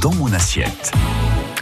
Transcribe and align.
dans 0.00 0.14
mon 0.14 0.32
assiette 0.32 0.92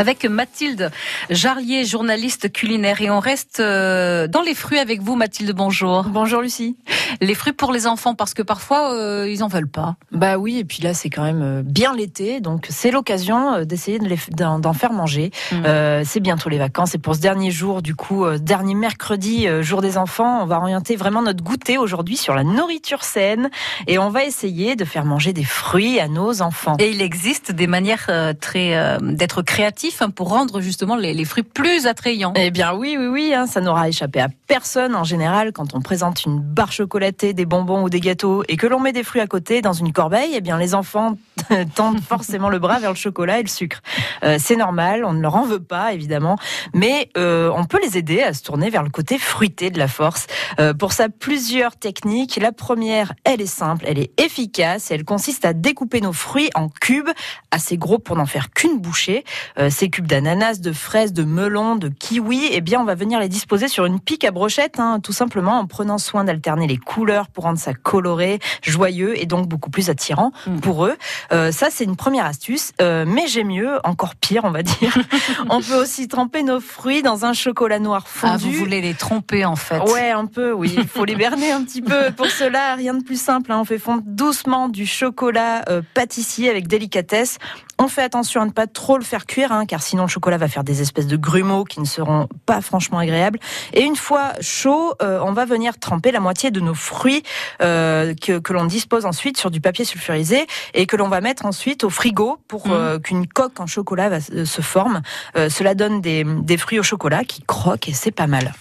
avec 0.00 0.24
Mathilde 0.24 0.90
Jarlier, 1.28 1.84
journaliste 1.84 2.50
culinaire. 2.50 3.02
Et 3.02 3.10
on 3.10 3.20
reste 3.20 3.60
euh, 3.60 4.28
dans 4.28 4.40
les 4.40 4.54
fruits 4.54 4.78
avec 4.78 5.02
vous, 5.02 5.14
Mathilde. 5.14 5.52
Bonjour. 5.54 6.04
Bonjour 6.04 6.40
Lucie. 6.40 6.74
Les 7.20 7.34
fruits 7.34 7.52
pour 7.52 7.70
les 7.70 7.86
enfants, 7.86 8.14
parce 8.14 8.32
que 8.32 8.40
parfois 8.40 8.94
euh, 8.94 9.28
ils 9.28 9.44
en 9.44 9.48
veulent 9.48 9.68
pas. 9.68 9.96
Bah 10.10 10.38
oui, 10.38 10.56
et 10.56 10.64
puis 10.64 10.82
là 10.82 10.94
c'est 10.94 11.10
quand 11.10 11.22
même 11.22 11.42
euh, 11.42 11.62
bien 11.62 11.94
l'été, 11.94 12.40
donc 12.40 12.66
c'est 12.70 12.90
l'occasion 12.90 13.62
d'essayer 13.64 13.98
d'en 14.30 14.72
faire 14.72 14.94
manger. 14.94 15.32
Mmh. 15.52 16.04
c'est 16.04 16.20
bientôt 16.20 16.48
les 16.48 16.58
vacances, 16.58 16.94
et 16.94 16.98
pour 16.98 17.14
ce 17.14 17.20
dernier 17.20 17.50
jour, 17.50 17.82
du 17.82 17.94
coup, 17.94 18.24
dernier 18.38 18.74
mercredi, 18.74 19.46
jour 19.60 19.82
des 19.82 19.98
enfants, 19.98 20.42
on 20.42 20.46
va 20.46 20.56
orienter 20.58 20.96
vraiment 20.96 21.22
notre 21.22 21.42
goûter 21.42 21.76
aujourd'hui 21.76 22.16
sur 22.16 22.34
la 22.34 22.44
nourriture 22.44 23.02
saine, 23.02 23.50
et 23.86 23.98
on 23.98 24.08
va 24.08 24.24
essayer 24.24 24.76
de 24.76 24.84
faire 24.84 25.04
manger 25.04 25.32
des 25.32 25.44
fruits 25.44 26.00
à 26.00 26.08
nos 26.08 26.40
enfants. 26.40 26.76
Et 26.78 26.90
il 26.90 27.02
existe 27.02 27.52
des 27.52 27.66
manières 27.66 28.08
très 28.40 28.98
d'être 29.02 29.42
créatifs 29.42 29.89
Hein, 30.00 30.10
pour 30.10 30.28
rendre 30.28 30.60
justement 30.60 30.96
les, 30.96 31.24
fruits 31.24 31.42
plus 31.42 31.86
attrayants. 31.86 32.32
Eh 32.36 32.50
bien 32.50 32.74
oui, 32.74 32.96
oui, 32.98 33.06
oui, 33.06 33.34
hein, 33.34 33.46
ça 33.46 33.60
n'aura 33.60 33.88
échappé 33.88 34.20
à 34.20 34.28
personne 34.46 34.94
en 34.94 35.04
général 35.04 35.52
quand 35.52 35.74
on 35.74 35.80
présente 35.80 36.24
une 36.24 36.38
barre 36.40 36.72
chocolatée, 36.72 37.32
des 37.34 37.44
bonbons 37.44 37.82
ou 37.82 37.90
des 37.90 38.00
gâteaux 38.00 38.42
et 38.48 38.56
que 38.56 38.66
l'on 38.66 38.80
met 38.80 38.92
des 38.92 39.02
fruits 39.02 39.20
à 39.20 39.26
côté 39.26 39.62
dans 39.62 39.72
une 39.72 39.92
corbeille. 39.92 40.32
Eh 40.34 40.40
bien 40.40 40.58
les 40.58 40.74
enfants 40.74 41.16
tendent 41.74 42.00
forcément 42.00 42.48
le 42.48 42.58
bras 42.58 42.78
vers 42.78 42.90
le 42.90 42.96
chocolat 42.96 43.38
et 43.38 43.42
le 43.42 43.48
sucre. 43.48 43.80
Euh, 44.24 44.36
c'est 44.38 44.56
normal, 44.56 45.04
on 45.04 45.12
ne 45.12 45.20
leur 45.20 45.36
en 45.36 45.44
veut 45.44 45.62
pas 45.62 45.92
évidemment, 45.92 46.36
mais 46.74 47.10
euh, 47.16 47.50
on 47.54 47.64
peut 47.64 47.80
les 47.82 47.98
aider 47.98 48.22
à 48.22 48.32
se 48.34 48.42
tourner 48.42 48.70
vers 48.70 48.82
le 48.82 48.90
côté 48.90 49.18
fruité 49.18 49.70
de 49.70 49.78
la 49.78 49.88
force. 49.88 50.26
Euh, 50.58 50.74
pour 50.74 50.92
ça, 50.92 51.08
plusieurs 51.08 51.76
techniques. 51.76 52.36
La 52.36 52.52
première, 52.52 53.12
elle 53.24 53.40
est 53.40 53.46
simple, 53.46 53.84
elle 53.86 53.98
est 53.98 54.18
efficace 54.20 54.90
et 54.90 54.94
elle 54.94 55.04
consiste 55.04 55.44
à 55.44 55.52
découper 55.52 56.00
nos 56.00 56.12
fruits 56.12 56.50
en 56.54 56.68
cubes 56.68 57.10
assez 57.50 57.76
gros 57.76 57.98
pour 57.98 58.16
n'en 58.16 58.26
faire 58.26 58.50
qu'une 58.50 58.78
bouchée 58.78 59.24
ces 59.68 59.90
cubes 59.90 60.06
d'ananas, 60.06 60.60
de 60.60 60.72
fraises, 60.72 61.12
de 61.12 61.24
melons, 61.24 61.76
de 61.76 61.88
kiwi, 61.88 62.48
eh 62.52 62.60
bien, 62.60 62.80
on 62.80 62.84
va 62.84 62.94
venir 62.94 63.20
les 63.20 63.28
disposer 63.28 63.68
sur 63.68 63.84
une 63.84 64.00
pique 64.00 64.24
à 64.24 64.30
brochette, 64.30 64.78
hein, 64.78 65.00
tout 65.02 65.12
simplement 65.12 65.58
en 65.58 65.66
prenant 65.66 65.98
soin 65.98 66.24
d'alterner 66.24 66.66
les 66.66 66.76
couleurs 66.76 67.28
pour 67.28 67.44
rendre 67.44 67.58
ça 67.58 67.72
coloré, 67.74 68.38
joyeux 68.62 69.20
et 69.20 69.26
donc 69.26 69.48
beaucoup 69.48 69.70
plus 69.70 69.90
attirant 69.90 70.32
mm. 70.46 70.60
pour 70.60 70.86
eux. 70.86 70.96
Euh, 71.32 71.52
ça, 71.52 71.68
c'est 71.70 71.84
une 71.84 71.96
première 71.96 72.26
astuce. 72.26 72.72
Euh, 72.80 73.04
mais 73.06 73.26
j'ai 73.26 73.44
mieux, 73.44 73.78
encore 73.84 74.14
pire, 74.14 74.44
on 74.44 74.50
va 74.50 74.62
dire. 74.62 74.96
on 75.50 75.60
peut 75.60 75.80
aussi 75.80 76.08
tremper 76.08 76.42
nos 76.42 76.60
fruits 76.60 77.02
dans 77.02 77.24
un 77.24 77.32
chocolat 77.32 77.78
noir 77.78 78.08
fondu. 78.08 78.32
Ah, 78.34 78.38
vous 78.38 78.52
voulez 78.52 78.80
les 78.80 78.94
tromper 78.94 79.44
en 79.44 79.56
fait 79.56 79.78
Ouais, 79.90 80.10
un 80.10 80.26
peu, 80.26 80.52
oui. 80.52 80.74
Il 80.76 80.88
faut 80.88 81.04
les 81.04 81.16
berner 81.16 81.52
un 81.52 81.62
petit 81.64 81.82
peu. 81.82 82.10
Pour 82.16 82.26
cela, 82.26 82.74
rien 82.74 82.94
de 82.94 83.02
plus 83.02 83.20
simple. 83.20 83.52
Hein. 83.52 83.58
On 83.60 83.64
fait 83.64 83.78
fondre 83.78 84.02
doucement 84.04 84.68
du 84.68 84.86
chocolat 84.86 85.64
euh, 85.68 85.82
pâtissier 85.94 86.50
avec 86.50 86.68
délicatesse. 86.68 87.38
On 87.82 87.88
fait 87.88 88.02
attention 88.02 88.42
à 88.42 88.44
ne 88.44 88.50
pas 88.50 88.66
trop 88.66 88.98
le 88.98 89.04
faire 89.04 89.24
cuire, 89.24 89.52
hein, 89.52 89.64
car 89.64 89.80
sinon 89.80 90.02
le 90.02 90.08
chocolat 90.08 90.36
va 90.36 90.48
faire 90.48 90.64
des 90.64 90.82
espèces 90.82 91.06
de 91.06 91.16
grumeaux 91.16 91.64
qui 91.64 91.80
ne 91.80 91.86
seront 91.86 92.28
pas 92.44 92.60
franchement 92.60 92.98
agréables. 92.98 93.38
Et 93.72 93.80
une 93.80 93.96
fois 93.96 94.32
chaud, 94.42 94.92
euh, 95.00 95.18
on 95.24 95.32
va 95.32 95.46
venir 95.46 95.78
tremper 95.78 96.12
la 96.12 96.20
moitié 96.20 96.50
de 96.50 96.60
nos 96.60 96.74
fruits 96.74 97.22
euh, 97.62 98.12
que, 98.14 98.38
que 98.38 98.52
l'on 98.52 98.66
dispose 98.66 99.06
ensuite 99.06 99.38
sur 99.38 99.50
du 99.50 99.62
papier 99.62 99.86
sulfurisé 99.86 100.46
et 100.74 100.84
que 100.84 100.96
l'on 100.96 101.08
va 101.08 101.19
mettre 101.20 101.46
ensuite 101.46 101.84
au 101.84 101.90
frigo 101.90 102.38
pour 102.48 102.68
mmh. 102.68 102.72
euh, 102.72 102.98
qu'une 102.98 103.26
coque 103.26 103.60
en 103.60 103.66
chocolat 103.66 104.08
va, 104.08 104.20
se 104.20 104.62
forme. 104.62 105.02
cela 105.34 105.74
donne 105.74 106.00
des, 106.00 106.24
des 106.24 106.56
fruits 106.56 106.78
au 106.78 106.82
chocolat 106.82 107.24
qui 107.24 107.42
croquent 107.42 107.88
et 107.88 107.94
c'est 107.94 108.10
pas 108.10 108.26
mal. 108.26 108.52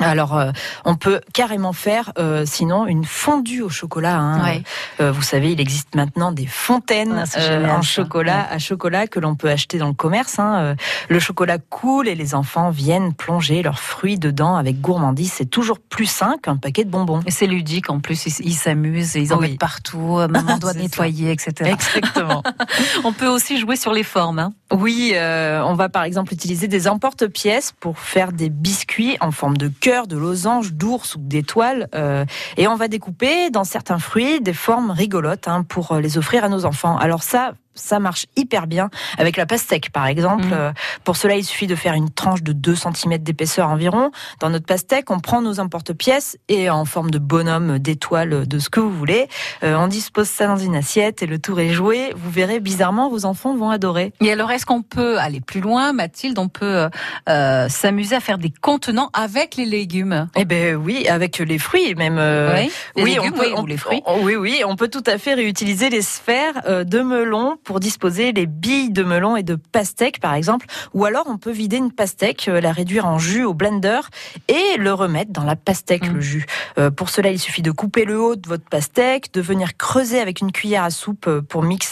Alors, 0.00 0.36
euh, 0.36 0.50
on 0.84 0.96
peut 0.96 1.20
carrément 1.32 1.72
faire, 1.72 2.12
euh, 2.18 2.44
sinon, 2.46 2.86
une 2.86 3.04
fondue 3.04 3.62
au 3.62 3.68
chocolat. 3.68 4.18
Hein. 4.18 4.60
Euh, 5.00 5.12
vous 5.12 5.22
savez, 5.22 5.52
il 5.52 5.60
existe 5.60 5.94
maintenant 5.94 6.32
des 6.32 6.46
fontaines 6.46 7.24
ah, 7.34 7.76
en 7.76 7.82
chocolat 7.82 8.46
à 8.50 8.58
chocolat 8.58 9.06
que 9.06 9.20
l'on 9.20 9.34
peut 9.34 9.50
acheter 9.50 9.78
dans 9.78 9.88
le 9.88 9.94
commerce. 9.94 10.38
Hein. 10.38 10.74
le 11.08 11.18
chocolat 11.18 11.58
coule 11.58 12.08
et 12.08 12.14
les 12.14 12.34
enfants 12.34 12.70
viennent 12.70 13.14
plonger 13.14 13.62
leurs 13.62 13.78
fruits 13.78 14.18
dedans 14.18 14.56
avec 14.56 14.80
gourmandise. 14.80 15.32
C'est 15.32 15.50
toujours 15.50 15.78
plus 15.78 16.06
sain 16.06 16.36
qu'un 16.42 16.56
paquet 16.56 16.84
de 16.84 16.90
bonbons. 16.90 17.20
Et 17.26 17.30
c'est 17.30 17.46
ludique 17.46 17.90
en 17.90 18.00
plus. 18.00 18.38
Ils 18.40 18.54
s'amusent, 18.54 19.14
ils 19.14 19.32
en 19.32 19.40
mettent 19.40 19.58
partout. 19.58 20.20
Maman 20.28 20.58
doit 20.60 20.74
nettoyer, 20.74 21.32
etc. 21.32 21.70
Exactement. 21.70 22.42
on 23.04 23.12
peut 23.12 23.28
aussi 23.28 23.58
jouer 23.58 23.76
sur 23.76 23.92
les 23.92 24.04
formes. 24.04 24.38
Hein. 24.38 24.52
Oui, 24.72 25.14
on 25.16 25.74
va 25.74 25.88
par 25.88 26.04
exemple 26.04 26.32
utiliser 26.32 26.68
des 26.68 26.88
emporte-pièces 26.88 27.72
pour 27.80 27.98
faire 27.98 28.32
des 28.32 28.50
biscuits 28.50 29.16
en 29.20 29.30
forme 29.30 29.56
de 29.56 29.68
cœur 29.68 30.06
de 30.06 30.16
losanges, 30.16 30.72
d'ours 30.72 31.16
ou 31.16 31.18
d'étoiles. 31.20 31.88
Euh, 31.94 32.24
et 32.56 32.68
on 32.68 32.76
va 32.76 32.88
découper 32.88 33.50
dans 33.50 33.64
certains 33.64 33.98
fruits 33.98 34.40
des 34.40 34.52
formes 34.52 34.90
rigolotes 34.90 35.48
hein, 35.48 35.64
pour 35.64 35.94
les 35.96 36.18
offrir 36.18 36.44
à 36.44 36.48
nos 36.48 36.64
enfants. 36.64 36.96
Alors 36.96 37.22
ça, 37.22 37.54
ça 37.74 38.00
marche 38.00 38.26
hyper 38.36 38.66
bien 38.66 38.90
avec 39.18 39.36
la 39.36 39.46
pastèque 39.46 39.90
par 39.92 40.06
exemple. 40.06 40.46
Mm. 40.46 40.52
Euh, 40.52 40.72
pour 41.04 41.16
cela, 41.16 41.36
il 41.36 41.44
suffit 41.44 41.66
de 41.66 41.74
faire 41.74 41.94
une 41.94 42.10
tranche 42.10 42.42
de 42.42 42.52
2 42.52 42.74
cm 42.74 43.18
d'épaisseur 43.18 43.68
environ. 43.68 44.10
Dans 44.40 44.50
notre 44.50 44.66
pastèque, 44.66 45.10
on 45.10 45.20
prend 45.20 45.40
nos 45.40 45.60
emporte-pièces 45.60 46.36
et 46.48 46.70
en 46.70 46.84
forme 46.84 47.10
de 47.10 47.18
bonhomme, 47.18 47.78
d'étoile, 47.78 48.46
de 48.46 48.58
ce 48.58 48.70
que 48.70 48.80
vous 48.80 48.92
voulez, 48.92 49.28
euh, 49.62 49.76
on 49.76 49.88
dispose 49.88 50.28
ça 50.28 50.46
dans 50.46 50.56
une 50.56 50.74
assiette 50.74 51.22
et 51.22 51.26
le 51.26 51.38
tour 51.38 51.60
est 51.60 51.70
joué. 51.70 52.12
Vous 52.16 52.30
verrez, 52.30 52.60
bizarrement, 52.60 53.08
vos 53.08 53.24
enfants 53.24 53.56
vont 53.56 53.70
adorer. 53.70 54.12
Et 54.20 54.32
alors, 54.32 54.50
est-ce 54.50 54.66
qu'on 54.66 54.82
peut 54.82 55.18
aller 55.18 55.40
plus 55.40 55.60
loin, 55.60 55.92
Mathilde? 55.92 56.38
On 56.38 56.48
peut 56.48 56.88
euh, 57.28 57.68
s'amuser 57.68 58.16
à 58.16 58.20
faire 58.20 58.38
des 58.38 58.50
contenants 58.50 59.10
avec 59.12 59.56
les 59.56 59.64
légumes? 59.64 60.28
Eh 60.36 60.44
ben 60.44 60.76
oui, 60.76 61.06
avec 61.08 61.38
les 61.38 61.58
fruits 61.58 61.94
même. 61.94 62.16
oui, 62.16 62.70
les 62.96 63.02
oui, 63.02 63.14
légumes, 63.14 63.32
on 63.56 63.62
peut, 63.62 63.68
les 63.68 63.76
fruits. 63.76 64.02
oui, 64.22 64.36
oui, 64.36 64.62
on 64.66 64.76
peut 64.76 64.88
tout 64.88 65.02
à 65.06 65.18
fait 65.18 65.34
réutiliser 65.34 65.90
les 65.90 66.02
sphères 66.02 66.84
de 66.84 67.00
melon 67.00 67.58
pour 67.64 67.80
disposer 67.80 68.32
les 68.32 68.46
billes 68.46 68.90
de 68.90 69.02
melon 69.02 69.36
et 69.36 69.42
de 69.42 69.54
pastèque, 69.54 70.20
par 70.20 70.34
exemple. 70.34 70.66
Ou 70.94 71.04
alors, 71.04 71.24
on 71.26 71.38
peut 71.38 71.50
vider 71.50 71.76
une 71.76 71.92
pastèque, 71.92 72.48
euh, 72.48 72.60
la 72.60 72.72
réduire 72.72 73.06
en 73.06 73.18
jus 73.18 73.44
au 73.44 73.54
blender 73.54 74.00
et 74.48 74.76
le 74.78 74.92
remettre 74.92 75.32
dans 75.32 75.44
la 75.44 75.56
pastèque, 75.56 76.06
le 76.06 76.18
mm. 76.18 76.20
jus. 76.20 76.46
Euh, 76.78 76.90
pour 76.90 77.10
cela, 77.10 77.30
il 77.30 77.38
suffit 77.38 77.62
de 77.62 77.70
couper 77.70 78.04
le 78.04 78.20
haut 78.20 78.36
de 78.36 78.48
votre 78.48 78.64
pastèque, 78.64 79.32
de 79.32 79.40
venir 79.40 79.76
creuser 79.76 80.20
avec 80.20 80.40
une 80.40 80.52
cuillère 80.52 80.84
à 80.84 80.90
soupe 80.90 81.26
euh, 81.26 81.42
pour 81.42 81.62
mixer 81.62 81.90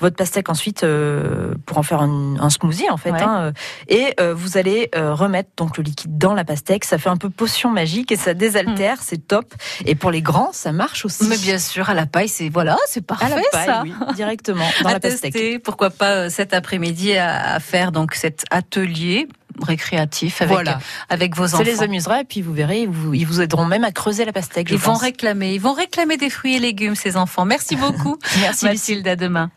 votre 0.00 0.16
pastèque 0.16 0.48
ensuite 0.48 0.84
pour 1.66 1.78
en 1.78 1.82
faire 1.82 2.00
un, 2.00 2.50
smoothie, 2.50 2.90
en 2.90 2.96
fait. 2.96 3.10
Hein, 3.10 3.52
et 3.88 4.14
vous 4.34 4.56
allez 4.56 4.90
remettre 4.94 5.50
donc 5.56 5.76
le 5.76 5.84
liquide 5.84 6.18
dans 6.18 6.34
la 6.34 6.44
pastèque. 6.44 6.84
Ça 6.84 6.98
fait 6.98 7.08
un 7.08 7.16
peu 7.16 7.30
potion 7.30 7.70
magique 7.70 8.12
et 8.12 8.16
ça 8.16 8.34
désaltère. 8.34 8.96
Mm. 8.96 9.02
C'est 9.02 9.26
top. 9.26 9.54
Et 9.84 9.94
pour 9.94 10.10
les 10.10 10.22
grands, 10.22 10.50
ça 10.52 10.72
marche 10.72 11.04
aussi. 11.04 11.26
Mais 11.28 11.38
bien 11.38 11.58
sûr, 11.58 11.90
à 11.90 11.94
la 11.94 12.06
paille, 12.06 12.28
c'est 12.28 12.48
voilà, 12.48 12.76
c'est 12.86 13.04
parfait 13.04 13.26
à 13.26 13.28
la 13.28 13.42
paille, 13.52 13.66
ça. 13.66 13.82
Oui, 13.82 13.92
directement 14.14 14.68
dans 14.82 14.90
la 14.90 15.00
pastèque. 15.00 15.62
Pourquoi 15.62 15.90
pas 15.90 16.12
euh, 16.12 16.30
cet 16.30 16.54
après-midi 16.54 17.16
à, 17.16 17.58
faire 17.60 17.92
donc 17.92 18.14
cet 18.14 18.44
atelier 18.50 19.28
récréatif 19.60 20.40
avec, 20.40 20.52
voilà. 20.52 20.78
avec 21.08 21.36
vos 21.36 21.46
enfants. 21.46 21.58
Ça 21.58 21.64
les 21.64 21.82
amusera 21.82 22.20
et 22.20 22.24
puis 22.24 22.42
vous 22.42 22.52
verrez, 22.52 22.82
ils 22.82 23.26
vous, 23.26 23.40
aideront 23.40 23.64
même 23.64 23.82
à 23.84 23.90
creuser 23.90 24.24
la 24.24 24.32
pastèque. 24.32 24.70
ils 24.70 24.78
vont 24.78 24.94
réclamer, 24.94 25.54
ils 25.54 25.60
vont 25.60 25.72
réclamer 25.72 26.16
des 26.16 26.30
fruits 26.30 26.56
et 26.56 26.60
légumes 26.60 26.94
ces 26.94 27.16
enfants. 27.16 27.44
Merci 27.44 27.74
beaucoup. 27.74 28.16
Merci 28.40 28.66
Mathilde, 28.66 29.08
à 29.08 29.16
demain. 29.16 29.50